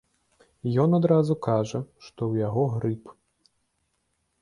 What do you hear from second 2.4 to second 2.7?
яго